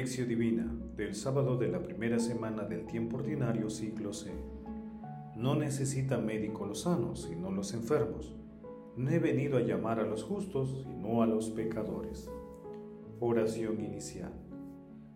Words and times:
Lección 0.00 0.28
Divina 0.28 0.66
del 0.96 1.14
sábado 1.14 1.58
de 1.58 1.68
la 1.68 1.82
primera 1.82 2.18
semana 2.18 2.62
del 2.62 2.86
tiempo 2.86 3.18
ordinario 3.18 3.68
siglo 3.68 4.14
C. 4.14 4.30
No 5.36 5.54
necesita 5.56 6.16
médico 6.16 6.64
los 6.64 6.84
sanos, 6.84 7.24
sino 7.24 7.50
los 7.50 7.74
enfermos. 7.74 8.34
No 8.96 9.10
he 9.10 9.18
venido 9.18 9.58
a 9.58 9.60
llamar 9.60 10.00
a 10.00 10.06
los 10.06 10.22
justos, 10.22 10.86
sino 10.86 11.22
a 11.22 11.26
los 11.26 11.50
pecadores. 11.50 12.30
Oración 13.20 13.84
inicial. 13.84 14.32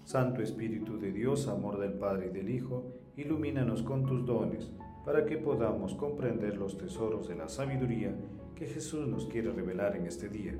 Santo 0.04 0.42
Espíritu 0.42 0.98
de 0.98 1.12
Dios, 1.12 1.48
amor 1.48 1.80
del 1.80 1.94
Padre 1.94 2.26
y 2.26 2.34
del 2.34 2.50
Hijo, 2.50 2.84
ilumínanos 3.16 3.82
con 3.82 4.04
tus 4.04 4.26
dones, 4.26 4.70
para 5.06 5.24
que 5.24 5.38
podamos 5.38 5.94
comprender 5.94 6.58
los 6.58 6.76
tesoros 6.76 7.26
de 7.26 7.36
la 7.36 7.48
sabiduría 7.48 8.14
que 8.54 8.66
Jesús 8.66 9.08
nos 9.08 9.24
quiere 9.24 9.50
revelar 9.50 9.96
en 9.96 10.04
este 10.04 10.28
día 10.28 10.58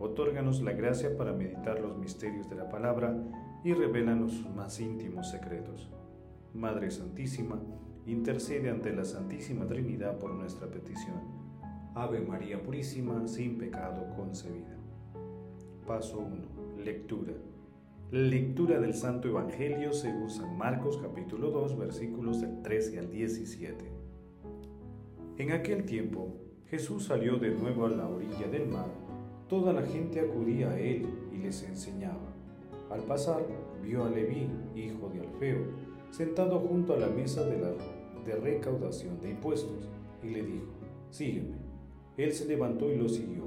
Otórganos 0.00 0.62
la 0.62 0.72
gracia 0.72 1.16
para 1.16 1.32
meditar 1.32 1.80
los 1.80 1.96
misterios 1.98 2.48
de 2.48 2.54
la 2.54 2.68
palabra 2.68 3.16
y 3.64 3.72
revélanos 3.72 4.32
sus 4.32 4.48
más 4.54 4.80
íntimos 4.80 5.30
secretos. 5.30 5.90
Madre 6.54 6.90
Santísima, 6.90 7.60
intercede 8.06 8.70
ante 8.70 8.92
la 8.92 9.04
Santísima 9.04 9.66
Trinidad 9.66 10.18
por 10.18 10.34
nuestra 10.34 10.68
petición. 10.68 11.16
Ave 11.94 12.20
María 12.20 12.62
Purísima, 12.62 13.26
sin 13.26 13.58
pecado 13.58 14.14
concebida. 14.16 14.76
Paso 15.86 16.18
1. 16.18 16.82
Lectura. 16.84 17.34
Lectura 18.10 18.80
del 18.80 18.94
Santo 18.94 19.28
Evangelio 19.28 19.92
según 19.92 20.30
San 20.30 20.56
Marcos 20.56 20.98
capítulo 20.98 21.50
2 21.50 21.76
versículos 21.76 22.40
del 22.40 22.62
13 22.62 22.98
al 23.00 23.10
17. 23.10 23.84
En 25.38 25.52
aquel 25.52 25.84
tiempo, 25.84 26.34
Jesús 26.66 27.04
salió 27.04 27.36
de 27.38 27.50
nuevo 27.50 27.86
a 27.86 27.90
la 27.90 28.08
orilla 28.08 28.48
del 28.48 28.66
mar 28.66 29.08
Toda 29.48 29.72
la 29.72 29.82
gente 29.82 30.20
acudía 30.20 30.68
a 30.68 30.78
él 30.78 31.06
y 31.32 31.38
les 31.38 31.62
enseñaba. 31.62 32.27
Al 32.90 33.02
pasar, 33.02 33.44
vio 33.82 34.04
a 34.04 34.10
Leví, 34.10 34.48
hijo 34.74 35.10
de 35.10 35.20
Alfeo, 35.20 35.58
sentado 36.10 36.58
junto 36.60 36.94
a 36.94 36.98
la 36.98 37.08
mesa 37.08 37.44
de, 37.44 37.58
la, 37.58 37.70
de 38.24 38.34
recaudación 38.36 39.20
de 39.20 39.30
impuestos, 39.30 39.88
y 40.22 40.28
le 40.28 40.42
dijo, 40.42 40.66
Sígueme. 41.10 41.56
Él 42.16 42.32
se 42.32 42.46
levantó 42.46 42.90
y 42.90 42.96
lo 42.96 43.08
siguió. 43.08 43.44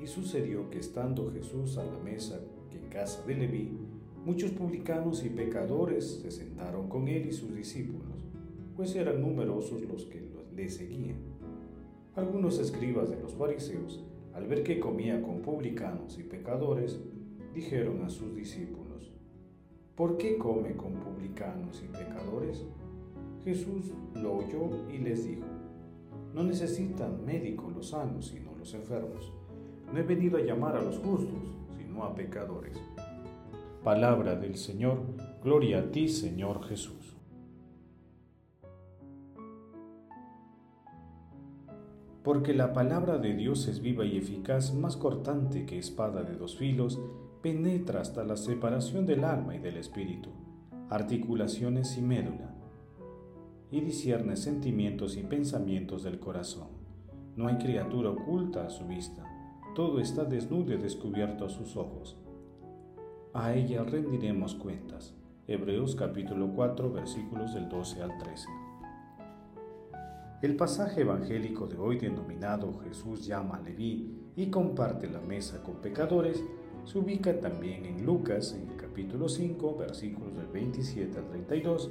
Y 0.00 0.06
sucedió 0.06 0.70
que 0.70 0.78
estando 0.78 1.30
Jesús 1.30 1.76
a 1.76 1.84
la 1.84 1.98
mesa 1.98 2.40
en 2.72 2.88
casa 2.88 3.24
de 3.26 3.34
Leví, 3.34 3.76
muchos 4.24 4.50
publicanos 4.52 5.24
y 5.24 5.30
pecadores 5.30 6.20
se 6.22 6.30
sentaron 6.30 6.88
con 6.88 7.08
él 7.08 7.26
y 7.26 7.32
sus 7.32 7.54
discípulos, 7.54 8.26
pues 8.76 8.94
eran 8.94 9.20
numerosos 9.20 9.82
los 9.82 10.06
que 10.06 10.22
le 10.54 10.68
seguían. 10.68 11.18
Algunos 12.14 12.58
escribas 12.58 13.10
de 13.10 13.20
los 13.20 13.34
fariseos 13.34 14.04
al 14.34 14.46
ver 14.46 14.62
que 14.62 14.78
comía 14.78 15.20
con 15.20 15.42
publicanos 15.42 16.18
y 16.18 16.22
pecadores, 16.22 17.00
dijeron 17.54 18.02
a 18.04 18.10
sus 18.10 18.34
discípulos, 18.34 19.12
¿por 19.96 20.16
qué 20.16 20.36
come 20.38 20.76
con 20.76 20.94
publicanos 20.94 21.82
y 21.82 21.88
pecadores? 21.88 22.64
Jesús 23.44 23.92
lo 24.14 24.38
oyó 24.38 24.70
y 24.92 24.98
les 24.98 25.24
dijo, 25.24 25.46
no 26.34 26.44
necesitan 26.44 27.24
médicos 27.24 27.74
los 27.74 27.88
sanos, 27.88 28.26
sino 28.26 28.54
los 28.56 28.74
enfermos. 28.74 29.32
No 29.92 29.98
he 29.98 30.02
venido 30.02 30.38
a 30.38 30.42
llamar 30.42 30.76
a 30.76 30.82
los 30.82 30.98
justos, 30.98 31.54
sino 31.76 32.04
a 32.04 32.14
pecadores. 32.14 32.78
Palabra 33.82 34.36
del 34.36 34.56
Señor, 34.56 35.00
gloria 35.42 35.80
a 35.80 35.90
ti, 35.90 36.08
Señor 36.08 36.62
Jesús. 36.64 37.18
porque 42.28 42.52
la 42.52 42.74
palabra 42.74 43.16
de 43.16 43.32
Dios 43.32 43.68
es 43.68 43.80
viva 43.80 44.04
y 44.04 44.18
eficaz, 44.18 44.74
más 44.74 44.98
cortante 44.98 45.64
que 45.64 45.78
espada 45.78 46.24
de 46.24 46.36
dos 46.36 46.58
filos, 46.58 47.00
penetra 47.42 48.00
hasta 48.00 48.24
la 48.24 48.36
separación 48.36 49.06
del 49.06 49.24
alma 49.24 49.54
y 49.54 49.58
del 49.58 49.76
espíritu, 49.76 50.30
articulaciones 50.90 51.96
y 51.96 52.02
médula, 52.02 52.54
y 53.70 53.80
discierne 53.80 54.36
sentimientos 54.36 55.16
y 55.16 55.22
pensamientos 55.22 56.02
del 56.02 56.18
corazón. 56.18 56.68
No 57.36 57.46
hay 57.46 57.58
criatura 57.58 58.10
oculta 58.10 58.66
a 58.66 58.70
su 58.70 58.86
vista, 58.86 59.24
todo 59.74 60.00
está 60.00 60.24
desnudo 60.24 60.74
y 60.74 60.78
descubierto 60.78 61.44
a 61.44 61.48
sus 61.48 61.76
ojos. 61.76 62.16
A 63.32 63.54
ella 63.54 63.84
rendiremos 63.84 64.54
cuentas. 64.54 65.14
Hebreos 65.46 65.94
capítulo 65.94 66.52
4 66.54 66.92
versículos 66.92 67.54
del 67.54 67.68
12 67.68 68.02
al 68.02 68.18
13. 68.18 68.48
El 70.42 70.56
pasaje 70.56 71.02
evangélico 71.02 71.66
de 71.66 71.76
hoy 71.76 71.98
denominado 71.98 72.78
Jesús 72.80 73.26
llama 73.26 73.56
a 73.56 73.60
Leví 73.60 74.32
y 74.34 74.50
comparte 74.50 75.08
la 75.08 75.20
mesa 75.20 75.62
con 75.62 75.76
pecadores 75.76 76.42
se 76.88 76.98
ubica 76.98 77.38
también 77.38 77.84
en 77.84 78.06
Lucas 78.06 78.56
en 78.58 78.70
el 78.70 78.76
capítulo 78.76 79.28
5 79.28 79.76
versículos 79.76 80.34
del 80.34 80.46
27 80.46 81.18
al 81.18 81.28
32 81.28 81.90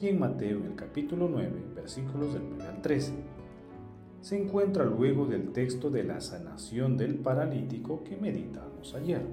y 0.00 0.06
en 0.06 0.20
Mateo 0.20 0.58
en 0.58 0.66
el 0.66 0.76
capítulo 0.76 1.28
9 1.28 1.50
versículos 1.74 2.32
del 2.32 2.44
9 2.50 2.64
al 2.64 2.80
13. 2.80 3.12
Se 4.20 4.40
encuentra 4.40 4.84
luego 4.84 5.26
del 5.26 5.50
texto 5.50 5.90
de 5.90 6.04
la 6.04 6.20
sanación 6.20 6.96
del 6.96 7.16
paralítico 7.16 8.04
que 8.04 8.16
meditamos 8.16 8.94
ayer. 8.94 9.26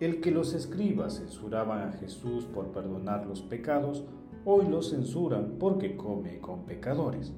El 0.00 0.22
que 0.22 0.30
los 0.30 0.54
escribas 0.54 1.18
censuraban 1.18 1.90
a 1.90 1.92
Jesús 1.92 2.46
por 2.46 2.72
perdonar 2.72 3.26
los 3.26 3.42
pecados 3.42 4.02
hoy 4.46 4.66
lo 4.66 4.80
censuran 4.80 5.56
porque 5.58 5.94
come 5.98 6.40
con 6.40 6.64
pecadores. 6.64 7.34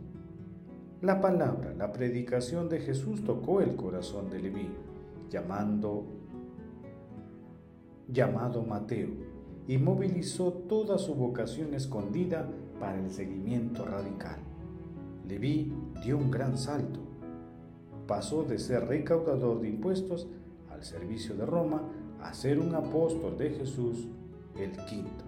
La 1.00 1.20
palabra, 1.20 1.74
la 1.74 1.90
predicación 1.90 2.68
de 2.68 2.78
Jesús 2.78 3.24
tocó 3.24 3.60
el 3.60 3.74
corazón 3.74 4.30
de 4.30 4.38
Leví, 4.38 4.68
llamando, 5.34 6.04
llamado 8.06 8.62
Mateo, 8.62 9.08
y 9.66 9.78
movilizó 9.78 10.52
toda 10.52 10.96
su 10.96 11.16
vocación 11.16 11.74
escondida 11.74 12.48
para 12.78 13.00
el 13.00 13.10
seguimiento 13.10 13.84
radical. 13.84 14.38
Leví 15.26 15.72
dio 16.04 16.18
un 16.18 16.30
gran 16.30 16.56
salto. 16.56 17.00
Pasó 18.06 18.44
de 18.44 18.60
ser 18.60 18.86
recaudador 18.86 19.60
de 19.60 19.70
impuestos 19.70 20.28
al 20.70 20.84
servicio 20.84 21.34
de 21.34 21.46
Roma 21.46 21.82
a 22.22 22.32
ser 22.32 22.60
un 22.60 22.72
apóstol 22.72 23.36
de 23.36 23.50
Jesús, 23.50 24.06
el 24.56 24.70
quinto. 24.86 25.24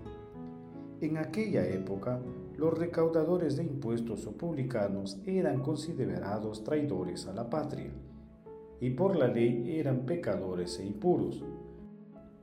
En 1.00 1.18
aquella 1.18 1.66
época, 1.66 2.20
los 2.56 2.78
recaudadores 2.78 3.56
de 3.56 3.64
impuestos 3.64 4.24
o 4.28 4.36
publicanos 4.36 5.18
eran 5.26 5.62
considerados 5.62 6.62
traidores 6.62 7.26
a 7.26 7.32
la 7.32 7.50
patria 7.50 7.90
y 8.80 8.90
por 8.90 9.16
la 9.16 9.28
ley 9.28 9.78
eran 9.78 10.06
pecadores 10.06 10.78
e 10.78 10.86
impuros. 10.86 11.44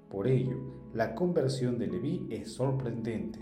Por 0.09 0.27
ello, 0.27 0.57
la 0.93 1.15
conversión 1.15 1.77
de 1.77 1.87
Leví 1.87 2.27
es 2.29 2.53
sorprendente. 2.53 3.39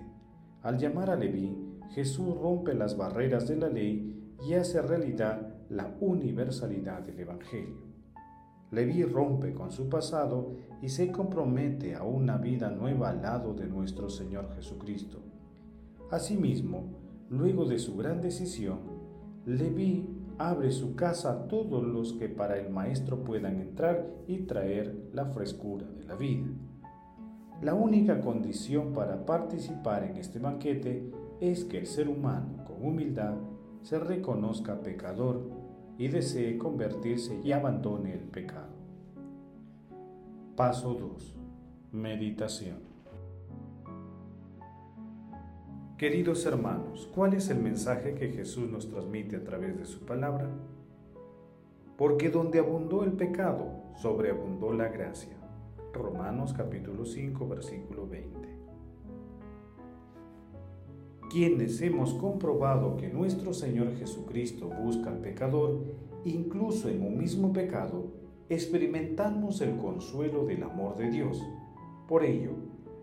Al 0.61 0.77
llamar 0.77 1.09
a 1.09 1.15
Leví, 1.15 1.57
Jesús 1.91 2.35
rompe 2.37 2.73
las 2.73 2.97
barreras 2.97 3.47
de 3.47 3.57
la 3.57 3.67
ley 3.67 4.35
y 4.47 4.53
hace 4.53 4.81
realidad 4.81 5.55
la 5.69 5.95
universalidad 5.99 7.01
del 7.01 7.19
Evangelio. 7.19 7.91
Leví 8.71 9.03
rompe 9.03 9.53
con 9.53 9.71
su 9.71 9.89
pasado 9.89 10.55
y 10.81 10.87
se 10.89 11.11
compromete 11.11 11.95
a 11.95 12.03
una 12.03 12.37
vida 12.37 12.69
nueva 12.71 13.09
al 13.09 13.21
lado 13.21 13.53
de 13.53 13.67
nuestro 13.67 14.09
Señor 14.09 14.49
Jesucristo. 14.55 15.19
Asimismo, 16.09 16.99
luego 17.29 17.65
de 17.65 17.79
su 17.79 17.97
gran 17.97 18.21
decisión, 18.21 18.79
Leví 19.45 20.07
abre 20.49 20.71
su 20.71 20.95
casa 20.95 21.31
a 21.31 21.47
todos 21.47 21.83
los 21.83 22.13
que 22.13 22.27
para 22.27 22.57
el 22.57 22.69
Maestro 22.69 23.23
puedan 23.23 23.61
entrar 23.61 24.07
y 24.27 24.39
traer 24.39 25.09
la 25.13 25.25
frescura 25.25 25.85
de 25.87 26.03
la 26.03 26.15
vida. 26.15 26.47
La 27.61 27.75
única 27.75 28.21
condición 28.21 28.93
para 28.93 29.25
participar 29.25 30.03
en 30.03 30.17
este 30.17 30.39
banquete 30.39 31.11
es 31.39 31.63
que 31.65 31.77
el 31.77 31.85
ser 31.85 32.09
humano, 32.09 32.63
con 32.65 32.83
humildad, 32.83 33.35
se 33.83 33.99
reconozca 33.99 34.81
pecador 34.81 35.47
y 35.97 36.07
desee 36.07 36.57
convertirse 36.57 37.39
y 37.43 37.51
abandone 37.51 38.13
el 38.13 38.21
pecado. 38.21 38.73
Paso 40.55 40.95
2. 40.95 41.35
Meditación. 41.91 42.90
Queridos 46.01 46.47
hermanos, 46.47 47.07
¿cuál 47.13 47.35
es 47.35 47.51
el 47.51 47.59
mensaje 47.59 48.15
que 48.15 48.29
Jesús 48.29 48.67
nos 48.67 48.89
transmite 48.89 49.35
a 49.35 49.43
través 49.43 49.77
de 49.77 49.85
su 49.85 49.99
palabra? 49.99 50.49
Porque 51.95 52.31
donde 52.31 52.57
abundó 52.57 53.03
el 53.03 53.11
pecado, 53.11 53.83
sobreabundó 54.01 54.73
la 54.73 54.87
gracia. 54.87 55.37
Romanos 55.93 56.53
capítulo 56.57 57.05
5, 57.05 57.47
versículo 57.47 58.07
20 58.07 58.49
quienes 61.29 61.79
hemos 61.83 62.15
comprobado 62.15 62.97
que 62.97 63.07
nuestro 63.07 63.53
Señor 63.53 63.95
Jesucristo 63.95 64.69
busca 64.69 65.11
al 65.11 65.19
pecador, 65.19 65.83
incluso 66.25 66.89
en 66.89 67.03
un 67.03 67.15
mismo 67.15 67.53
pecado, 67.53 68.07
experimentamos 68.49 69.61
el 69.61 69.77
consuelo 69.77 70.45
del 70.45 70.63
amor 70.63 70.97
de 70.97 71.11
Dios. 71.11 71.41
Por 72.07 72.25
ello, 72.25 72.51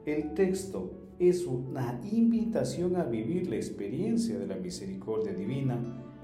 el 0.05 0.35
texto 0.35 1.08
es 1.19 1.47
una 1.47 2.01
invitación 2.11 2.97
a 2.97 3.05
vivir 3.05 3.49
la 3.49 3.57
experiencia 3.57 4.39
de 4.39 4.47
la 4.47 4.57
misericordia 4.57 5.33
divina 5.33 5.79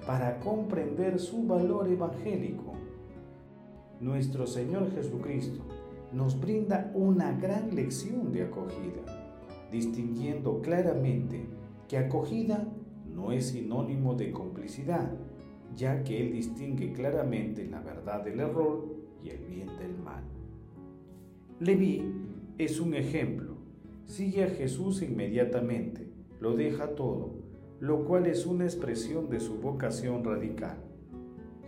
para 0.07 0.39
comprender 0.39 1.19
su 1.19 1.47
valor 1.47 1.89
evangélico. 1.89 2.75
Nuestro 4.01 4.47
Señor 4.47 4.93
Jesucristo 4.95 5.63
nos 6.13 6.39
brinda 6.41 6.93
una 6.95 7.33
gran 7.33 7.75
lección 7.75 8.33
de 8.33 8.43
acogida, 8.43 9.03
distinguiendo 9.73 10.61
claramente 10.61 11.45
que 11.89 11.99
acogida 11.99 12.69
no 13.13 13.33
es 13.33 13.49
sinónimo 13.49 14.15
de 14.15 14.31
complicidad, 14.31 15.11
ya 15.75 16.05
que 16.05 16.21
Él 16.21 16.33
distingue 16.33 16.93
claramente 16.93 17.67
la 17.67 17.81
verdad 17.81 18.23
del 18.25 18.41
error 18.41 18.85
y 19.25 19.31
el 19.31 19.45
bien 19.45 19.69
del 19.79 19.99
mal. 19.99 20.23
Leví 21.59 22.03
es 22.59 22.79
un 22.79 22.95
ejemplo. 22.95 23.54
Sigue 24.07 24.45
a 24.45 24.49
Jesús 24.49 25.03
inmediatamente, 25.03 26.07
lo 26.41 26.55
deja 26.55 26.95
todo, 26.95 27.35
lo 27.81 28.05
cual 28.05 28.27
es 28.27 28.47
una 28.47 28.65
expresión 28.65 29.29
de 29.31 29.41
su 29.41 29.61
vocación 29.61 30.25
radical. 30.25 30.77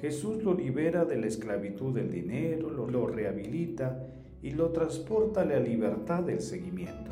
Jesús 0.00 0.42
lo 0.42 0.54
libera 0.54 1.04
de 1.04 1.16
la 1.16 1.26
esclavitud 1.26 1.94
del 1.94 2.10
dinero, 2.10 2.70
lo, 2.70 3.06
rehabilita 3.06 4.06
y 4.42 4.50
lo 4.50 4.70
transporta 4.70 5.40
a 5.40 5.44
la 5.46 5.58
libertad 5.58 6.22
del 6.22 6.40
seguimiento. 6.40 7.10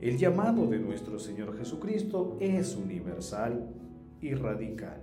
El 0.00 0.18
llamado 0.18 0.66
de 0.66 0.80
nuestro 0.80 1.20
Señor 1.20 1.56
Jesucristo 1.56 2.36
es 2.40 2.76
universal 2.76 3.68
y 4.20 4.34
radical. 4.34 5.00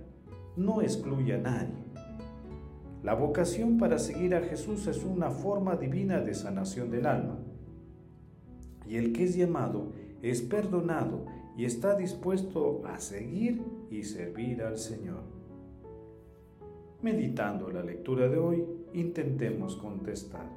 No 0.56 0.82
excluye 0.82 1.34
a 1.34 1.38
nadie. 1.38 1.84
La 3.02 3.14
vocación 3.14 3.78
para 3.78 3.98
seguir 3.98 4.34
a 4.34 4.42
Jesús 4.42 4.86
es 4.86 5.02
una 5.04 5.30
forma 5.30 5.76
divina 5.76 6.20
de 6.20 6.34
sanación 6.34 6.90
del 6.90 7.06
alma. 7.06 7.38
Y 8.90 8.96
el 8.96 9.12
que 9.12 9.22
es 9.22 9.36
llamado 9.36 9.92
es 10.20 10.42
perdonado 10.42 11.24
y 11.56 11.64
está 11.64 11.94
dispuesto 11.94 12.82
a 12.86 12.98
seguir 12.98 13.62
y 13.88 14.02
servir 14.02 14.64
al 14.64 14.78
Señor. 14.78 15.22
Meditando 17.00 17.70
la 17.70 17.84
lectura 17.84 18.28
de 18.28 18.38
hoy, 18.38 18.64
intentemos 18.92 19.76
contestar. 19.76 20.50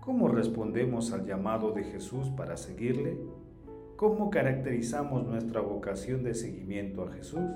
¿Cómo 0.00 0.28
respondemos 0.28 1.12
al 1.12 1.26
llamado 1.26 1.72
de 1.72 1.82
Jesús 1.82 2.28
para 2.36 2.56
seguirle? 2.56 3.18
¿Cómo 3.96 4.30
caracterizamos 4.30 5.26
nuestra 5.26 5.60
vocación 5.60 6.22
de 6.22 6.34
seguimiento 6.34 7.02
a 7.02 7.10
Jesús? 7.10 7.50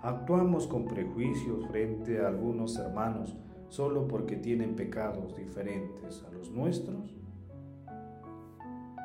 ¿Actuamos 0.00 0.66
con 0.66 0.86
prejuicios 0.86 1.66
frente 1.68 2.20
a 2.20 2.28
algunos 2.28 2.78
hermanos 2.78 3.36
solo 3.68 4.08
porque 4.08 4.36
tienen 4.36 4.76
pecados 4.76 5.36
diferentes 5.36 6.24
a 6.26 6.30
los 6.32 6.50
nuestros? 6.50 7.25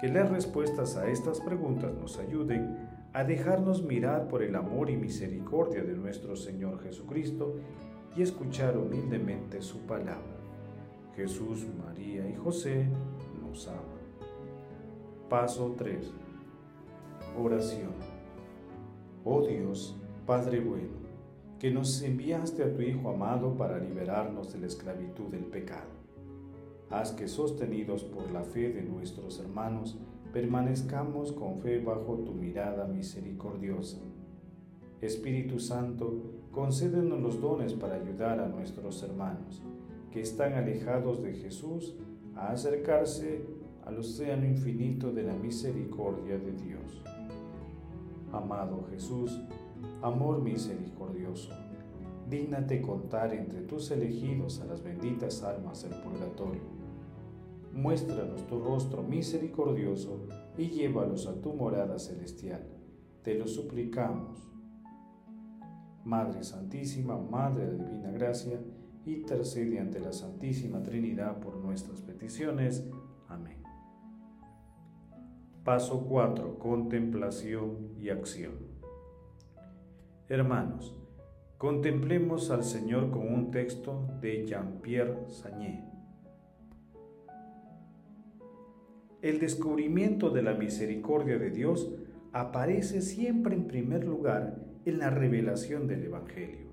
Que 0.02 0.10
las 0.10 0.32
respuestas 0.32 0.98
a 0.98 1.08
estas 1.08 1.40
preguntas 1.40 1.94
nos 1.94 2.18
ayuden 2.18 2.90
a 3.14 3.24
dejarnos 3.24 3.84
mirar 3.84 4.28
por 4.28 4.42
el 4.42 4.56
amor 4.56 4.90
y 4.90 4.98
misericordia 4.98 5.84
de 5.84 5.94
nuestro 5.94 6.36
Señor 6.36 6.82
Jesucristo 6.82 7.58
y 8.18 8.24
escuchar 8.24 8.78
humildemente 8.78 9.62
su 9.62 9.82
palabra. 9.82 10.40
Jesús, 11.16 11.68
María 11.86 12.28
y 12.28 12.34
José 12.34 12.88
nos 13.44 13.68
aman. 13.68 14.02
Paso 15.30 15.76
3. 15.78 16.12
Oración. 17.38 17.94
Oh 19.24 19.46
Dios, 19.46 19.96
Padre 20.26 20.62
bueno, 20.62 20.98
que 21.60 21.70
nos 21.70 22.02
enviaste 22.02 22.64
a 22.64 22.74
tu 22.74 22.82
Hijo 22.82 23.08
amado 23.08 23.56
para 23.56 23.78
liberarnos 23.78 24.52
de 24.52 24.62
la 24.62 24.66
esclavitud 24.66 25.26
del 25.26 25.46
pecado. 25.46 26.01
Haz 26.92 27.14
que 27.14 27.30
sostenidos 27.30 28.04
por 28.04 28.30
la 28.32 28.44
fe 28.44 28.74
de 28.74 28.84
nuestros 28.84 29.40
hermanos, 29.40 29.98
permanezcamos 30.34 31.32
con 31.32 31.60
fe 31.62 31.80
bajo 31.80 32.16
tu 32.26 32.34
mirada 32.34 32.86
misericordiosa. 32.86 34.00
Espíritu 35.00 35.58
Santo, 35.60 36.22
concédenos 36.52 37.22
los 37.22 37.40
dones 37.40 37.74
para 37.74 37.96
ayudar 37.96 38.42
a 38.42 38.50
nuestros 38.50 39.02
hermanos 39.04 39.62
que 40.12 40.20
están 40.20 40.54
alejados 40.54 41.24
de 41.24 41.34
Jesús 41.34 41.96
a 42.36 42.52
acercarse 42.52 43.46
al 43.86 43.98
océano 43.98 44.46
infinito 44.46 45.14
de 45.14 45.24
la 45.24 45.34
misericordia 45.34 46.38
de 46.38 46.52
Dios. 46.52 47.02
Amado 48.34 48.86
Jesús, 48.92 49.40
amor 50.02 50.42
misericordioso, 50.42 51.52
dígnate 52.30 52.82
contar 52.82 53.34
entre 53.34 53.62
tus 53.62 53.92
elegidos 53.92 54.60
a 54.60 54.66
las 54.66 54.84
benditas 54.84 55.42
almas 55.44 55.84
del 55.84 56.00
purgatorio. 56.02 56.81
Muéstranos 57.74 58.46
tu 58.48 58.60
rostro 58.60 59.02
misericordioso 59.02 60.28
y 60.58 60.70
llévalos 60.70 61.28
a 61.28 61.42
tu 61.42 61.54
morada 61.54 61.98
celestial. 62.00 62.64
Te 63.24 63.36
lo 63.36 63.48
suplicamos. 63.48 64.52
Madre 66.04 66.44
Santísima, 66.44 67.18
Madre 67.18 67.68
de 67.68 67.78
Divina 67.78 68.12
Gracia, 68.12 68.60
intercede 69.06 69.80
ante 69.80 70.00
la 70.00 70.12
Santísima 70.12 70.84
Trinidad 70.84 71.40
por 71.40 71.56
nuestras 71.58 72.02
peticiones. 72.02 72.86
Amén. 73.28 73.62
Paso 75.64 76.06
4. 76.08 76.60
Contemplación 76.60 77.96
y 78.00 78.10
acción. 78.10 78.54
Hermanos, 80.28 80.96
contemplemos 81.58 82.52
al 82.52 82.64
Señor 82.64 83.12
con 83.12 83.32
un 83.32 83.52
texto 83.52 84.08
de 84.22 84.46
Jean-Pierre 84.46 85.30
Sagné. 85.30 86.01
El 89.22 89.40
descubrimiento 89.40 90.32
de 90.32 90.42
la 90.42 90.56
misericordia 90.56 91.38
de 91.38 91.52
Dios 91.52 91.94
aparece 92.34 93.02
siempre 93.02 93.54
en 93.54 93.68
primer 93.68 94.04
lugar 94.04 94.58
en 94.86 94.98
la 94.98 95.12
revelación 95.12 95.88
del 95.88 96.06
Evangelio. 96.06 96.72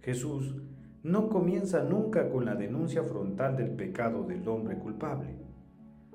Jesús 0.00 0.54
no 1.02 1.28
comienza 1.28 1.82
nunca 1.82 2.30
con 2.30 2.44
la 2.44 2.54
denuncia 2.54 3.02
frontal 3.02 3.56
del 3.56 3.70
pecado 3.70 4.22
del 4.22 4.46
hombre 4.46 4.78
culpable. 4.78 5.30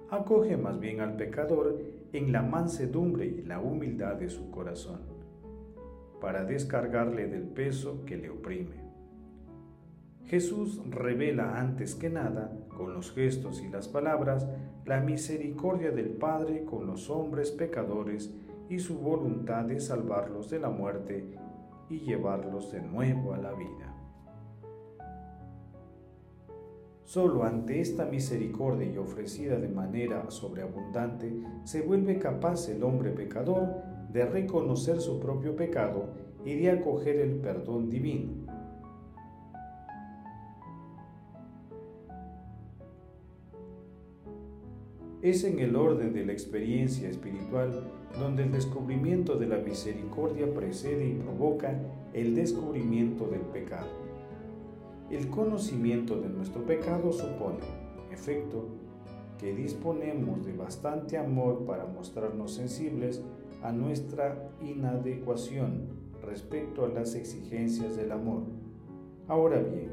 Acoge 0.09 0.55
más 0.55 0.79
bien 0.79 1.01
al 1.01 1.17
pecador 1.17 1.81
en 2.13 2.31
la 2.31 2.43
mansedumbre 2.43 3.25
y 3.25 3.41
la 3.41 3.59
humildad 3.59 4.15
de 4.15 4.29
su 4.29 4.51
corazón, 4.51 5.01
para 6.21 6.45
descargarle 6.45 7.27
del 7.27 7.43
peso 7.43 8.05
que 8.05 8.15
le 8.15 8.29
oprime. 8.29 8.90
Jesús 10.25 10.81
revela 10.89 11.59
antes 11.59 11.95
que 11.95 12.09
nada, 12.09 12.51
con 12.69 12.93
los 12.93 13.11
gestos 13.11 13.61
y 13.61 13.69
las 13.69 13.87
palabras, 13.87 14.47
la 14.85 15.01
misericordia 15.01 15.91
del 15.91 16.09
Padre 16.09 16.63
con 16.63 16.87
los 16.87 17.09
hombres 17.09 17.51
pecadores 17.51 18.33
y 18.69 18.79
su 18.79 18.99
voluntad 18.99 19.65
de 19.65 19.79
salvarlos 19.79 20.49
de 20.49 20.59
la 20.59 20.69
muerte 20.69 21.25
y 21.89 21.99
llevarlos 21.99 22.71
de 22.71 22.81
nuevo 22.81 23.33
a 23.33 23.37
la 23.37 23.51
vida. 23.53 23.91
Solo 27.03 27.43
ante 27.43 27.81
esta 27.81 28.05
misericordia 28.05 28.89
y 28.89 28.97
ofrecida 28.97 29.57
de 29.57 29.67
manera 29.67 30.31
sobreabundante 30.31 31.33
se 31.65 31.81
vuelve 31.81 32.17
capaz 32.17 32.69
el 32.69 32.83
hombre 32.83 33.11
pecador 33.11 33.67
de 34.13 34.25
reconocer 34.25 35.01
su 35.01 35.19
propio 35.19 35.55
pecado 35.57 36.13
y 36.45 36.55
de 36.55 36.71
acoger 36.71 37.17
el 37.17 37.35
perdón 37.35 37.89
divino. 37.89 38.50
Es 45.21 45.43
en 45.43 45.59
el 45.59 45.75
orden 45.75 46.13
de 46.13 46.25
la 46.25 46.33
experiencia 46.33 47.07
espiritual 47.07 47.83
donde 48.19 48.41
el 48.41 48.51
descubrimiento 48.51 49.35
de 49.35 49.45
la 49.45 49.57
misericordia 49.57 50.51
precede 50.51 51.09
y 51.09 51.13
provoca 51.13 51.79
el 52.13 52.33
descubrimiento 52.33 53.27
del 53.27 53.41
pecado. 53.41 53.87
El 55.11 55.27
conocimiento 55.27 56.19
de 56.19 56.27
nuestro 56.27 56.65
pecado 56.65 57.11
supone, 57.11 57.59
en 58.07 58.13
efecto, 58.13 58.65
que 59.37 59.53
disponemos 59.53 60.43
de 60.43 60.53
bastante 60.53 61.19
amor 61.19 61.65
para 61.65 61.85
mostrarnos 61.85 62.55
sensibles 62.55 63.21
a 63.61 63.71
nuestra 63.71 64.49
inadecuación 64.59 65.83
respecto 66.23 66.83
a 66.83 66.89
las 66.89 67.13
exigencias 67.13 67.95
del 67.95 68.11
amor. 68.11 68.41
Ahora 69.27 69.59
bien, 69.59 69.91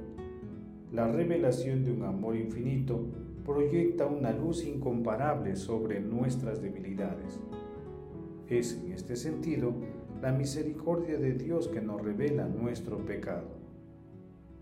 la 0.91 1.07
revelación 1.07 1.85
de 1.85 1.93
un 1.93 2.05
amor 2.05 2.35
infinito 2.35 3.05
proyecta 3.49 4.05
una 4.05 4.31
luz 4.31 4.63
incomparable 4.67 5.57
sobre 5.57 6.01
nuestras 6.01 6.61
debilidades. 6.61 7.41
Es 8.47 8.75
en 8.75 8.93
este 8.93 9.17
sentido 9.17 9.73
la 10.21 10.33
misericordia 10.33 11.17
de 11.17 11.33
Dios 11.33 11.67
que 11.67 11.81
nos 11.81 12.03
revela 12.03 12.47
nuestro 12.47 12.99
pecado. 13.07 13.49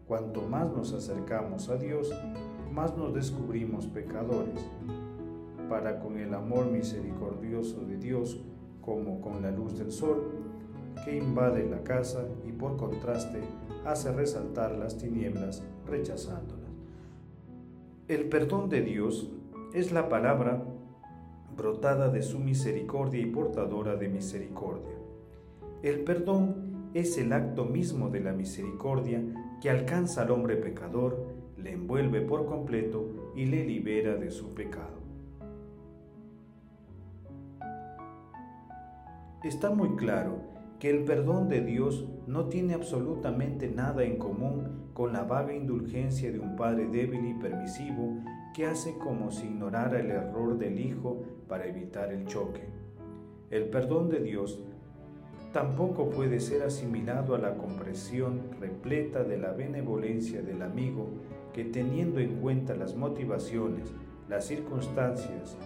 Cuanto 0.07 0.43
más 0.43 0.73
nos 0.73 0.93
acercamos 0.93 1.69
a 1.69 1.78
Dios, 1.78 2.14
más 2.73 2.97
nos 2.97 3.12
descubrimos 3.12 3.88
pecadores, 3.88 4.64
para 5.69 5.99
con 5.99 6.16
el 6.19 6.33
amor 6.33 6.71
misericordioso 6.71 7.81
de 7.81 7.97
Dios, 7.97 8.40
como 8.83 9.21
con 9.21 9.43
la 9.43 9.50
luz 9.50 9.76
del 9.78 9.90
sol, 9.90 10.31
que 11.05 11.16
invade 11.16 11.69
la 11.69 11.83
casa 11.83 12.25
y 12.47 12.52
por 12.52 12.76
contraste 12.76 13.40
hace 13.85 14.12
resaltar 14.12 14.78
las 14.78 14.97
tinieblas 14.97 15.64
rechazándolas. 15.87 16.65
El 18.08 18.28
perdón 18.28 18.68
de 18.68 18.82
Dios 18.82 19.32
es 19.75 19.90
la 19.90 20.08
palabra 20.08 20.62
brotada 21.56 22.08
de 22.08 22.22
su 22.22 22.38
misericordia 22.38 23.20
y 23.20 23.26
portadora 23.26 23.96
de 23.96 24.08
misericordia. 24.08 24.94
El 25.82 26.04
perdón 26.04 26.90
es 26.94 27.18
el 27.18 27.32
acto 27.32 27.64
mismo 27.64 28.08
de 28.08 28.20
la 28.20 28.32
misericordia 28.32 29.20
que 29.60 29.70
alcanza 29.70 30.22
al 30.22 30.30
hombre 30.30 30.54
pecador, 30.54 31.26
le 31.58 31.72
envuelve 31.72 32.20
por 32.20 32.46
completo 32.46 33.32
y 33.34 33.46
le 33.46 33.64
libera 33.64 34.14
de 34.14 34.30
su 34.30 34.54
pecado. 34.54 35.00
Está 39.42 39.70
muy 39.70 39.96
claro 39.96 40.55
que 40.78 40.90
el 40.90 41.04
perdón 41.04 41.49
de 41.49 41.62
Dios 41.62 42.06
no 42.26 42.47
tiene 42.47 42.75
absolutamente 42.75 43.68
nada 43.68 44.04
en 44.04 44.18
común 44.18 44.90
con 44.92 45.12
la 45.12 45.25
vaga 45.25 45.54
indulgencia 45.54 46.30
de 46.30 46.38
un 46.38 46.56
padre 46.56 46.87
débil 46.87 47.26
y 47.26 47.35
permisivo 47.35 48.16
que 48.54 48.66
hace 48.66 48.97
como 48.99 49.30
si 49.30 49.47
ignorara 49.47 50.00
el 50.00 50.11
error 50.11 50.59
del 50.59 50.80
hijo 50.80 51.23
para 51.49 51.66
evitar 51.66 52.12
el 52.12 52.26
choque. 52.26 52.62
El 53.50 53.64
perdón 53.68 54.09
de 54.09 54.21
Dios 54.21 54.59
tampoco 55.52 56.11
puede 56.11 56.40
ser 56.40 56.62
asimilado 56.62 57.35
a 57.35 57.38
la 57.38 57.54
comprensión 57.56 58.40
repleta 58.61 59.25
de 59.25 59.38
la 59.38 59.52
benevolencia 59.52 60.42
del 60.42 60.62
amigo 60.62 61.09
que 61.52 61.64
teniendo 61.64 62.21
en 62.21 62.40
cuenta 62.40 62.75
las 62.75 62.95
motivaciones, 62.97 63.95
las 64.28 64.47
circunstancias 64.47 65.56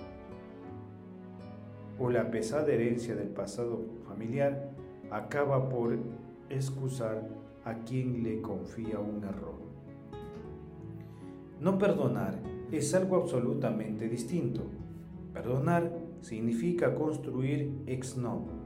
o 1.99 2.11
la 2.11 2.31
pesada 2.31 2.73
herencia 2.73 3.15
del 3.15 3.29
pasado 3.29 3.85
familiar, 4.07 4.70
acaba 5.11 5.69
por 5.69 5.99
excusar 6.49 7.29
a 7.65 7.75
quien 7.85 8.23
le 8.23 8.41
confía 8.41 8.99
un 8.99 9.25
error. 9.25 9.61
No 11.61 11.79
perdonar 11.79 12.39
es 12.73 12.95
algo 12.95 13.17
absolutamente 13.17 14.09
distinto. 14.09 14.63
Perdonar 15.33 15.93
significa 16.21 16.95
construir 16.95 17.83
ex 17.87 18.17
novo 18.17 18.61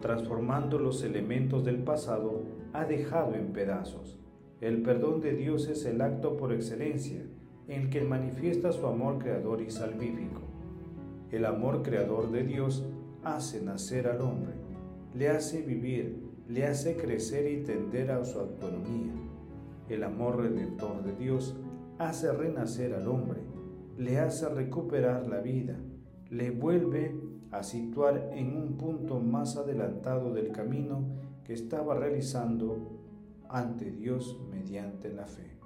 transformando 0.00 0.78
los 0.78 1.02
elementos 1.02 1.64
del 1.64 1.78
pasado, 1.78 2.42
ha 2.72 2.84
dejado 2.84 3.34
en 3.34 3.52
pedazos. 3.52 4.18
El 4.60 4.82
perdón 4.82 5.20
de 5.20 5.34
Dios 5.34 5.68
es 5.68 5.84
el 5.84 6.00
acto 6.00 6.36
por 6.36 6.52
excelencia 6.52 7.22
en 7.68 7.82
el 7.82 7.90
que 7.90 8.02
manifiesta 8.02 8.72
su 8.72 8.86
amor 8.86 9.18
creador 9.18 9.60
y 9.60 9.70
salvífico. 9.70 10.42
El 11.30 11.44
amor 11.44 11.82
creador 11.82 12.30
de 12.30 12.44
Dios 12.44 12.84
hace 13.24 13.62
nacer 13.62 14.06
al 14.06 14.20
hombre, 14.20 14.54
le 15.14 15.28
hace 15.28 15.62
vivir, 15.62 16.22
le 16.48 16.66
hace 16.66 16.96
crecer 16.96 17.50
y 17.50 17.64
tender 17.64 18.10
a 18.10 18.24
su 18.24 18.38
autonomía. 18.38 19.12
El 19.88 20.02
amor 20.02 20.38
redentor 20.38 21.02
de 21.02 21.14
Dios 21.14 21.56
hace 21.98 22.32
renacer 22.32 22.94
al 22.94 23.08
hombre, 23.08 23.40
le 23.96 24.18
hace 24.18 24.48
recuperar 24.48 25.26
la 25.28 25.40
vida, 25.40 25.76
le 26.30 26.50
vuelve 26.50 27.14
a 27.50 27.62
situar 27.62 28.30
en 28.32 28.56
un 28.56 28.76
punto 28.76 29.20
más 29.20 29.56
adelantado 29.56 30.32
del 30.34 30.52
camino 30.52 31.04
que 31.44 31.52
estaba 31.52 31.94
realizando 31.94 33.00
ante 33.48 33.90
Dios 33.90 34.38
mediante 34.50 35.12
la 35.12 35.26
fe. 35.26 35.56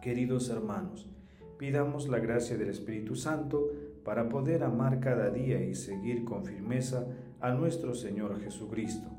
Queridos 0.00 0.48
hermanos, 0.48 1.10
pidamos 1.58 2.08
la 2.08 2.18
gracia 2.18 2.56
del 2.56 2.70
Espíritu 2.70 3.14
Santo 3.14 3.68
para 4.08 4.26
poder 4.30 4.64
amar 4.64 5.00
cada 5.00 5.28
día 5.28 5.62
y 5.62 5.74
seguir 5.74 6.24
con 6.24 6.42
firmeza 6.42 7.06
a 7.40 7.52
nuestro 7.52 7.92
Señor 7.92 8.40
Jesucristo. 8.40 9.10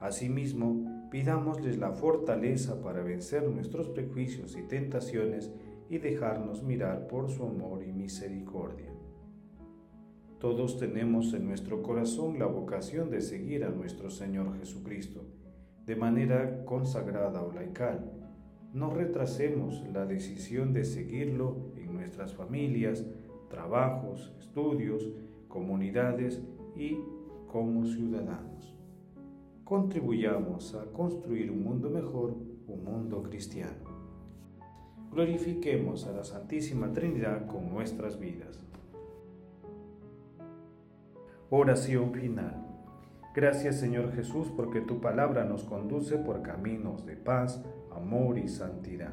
Asimismo, 0.00 1.08
pidámosles 1.08 1.78
la 1.78 1.92
fortaleza 1.92 2.82
para 2.82 3.04
vencer 3.04 3.48
nuestros 3.48 3.90
prejuicios 3.90 4.56
y 4.56 4.62
tentaciones 4.62 5.52
y 5.88 5.98
dejarnos 5.98 6.64
mirar 6.64 7.06
por 7.06 7.30
su 7.30 7.44
amor 7.44 7.84
y 7.84 7.92
misericordia. 7.92 8.92
Todos 10.40 10.80
tenemos 10.80 11.32
en 11.32 11.46
nuestro 11.46 11.80
corazón 11.84 12.36
la 12.40 12.46
vocación 12.46 13.10
de 13.10 13.20
seguir 13.20 13.62
a 13.62 13.70
nuestro 13.70 14.10
Señor 14.10 14.58
Jesucristo 14.58 15.28
de 15.86 15.94
manera 15.94 16.64
consagrada 16.64 17.40
o 17.40 17.52
laical. 17.52 18.10
No 18.72 18.90
retrasemos 18.90 19.84
la 19.92 20.06
decisión 20.06 20.72
de 20.72 20.84
seguirlo 20.84 21.70
en 21.76 21.94
nuestras 21.94 22.34
familias, 22.34 23.06
trabajos, 23.54 24.34
estudios, 24.40 25.08
comunidades 25.48 26.42
y 26.76 26.98
como 27.46 27.84
ciudadanos. 27.86 28.74
Contribuyamos 29.64 30.74
a 30.74 30.84
construir 30.92 31.50
un 31.50 31.62
mundo 31.62 31.88
mejor, 31.88 32.34
un 32.66 32.84
mundo 32.84 33.22
cristiano 33.22 33.94
glorifiquemos 35.14 36.08
a 36.08 36.12
la 36.12 36.24
Santísima 36.24 36.92
Trinidad 36.92 37.46
con 37.46 37.72
nuestras 37.72 38.18
vidas. 38.18 38.60
Oración 41.50 42.12
final. 42.12 42.66
Gracias 43.32 43.78
Señor 43.78 44.12
Jesús 44.12 44.48
porque 44.56 44.80
tu 44.80 45.00
palabra 45.00 45.44
nos 45.44 45.62
conduce 45.62 46.16
por 46.18 46.42
caminos 46.42 47.06
de 47.06 47.16
paz, 47.16 47.62
amor 47.94 48.38
y 48.38 48.48
santidad. 48.48 49.12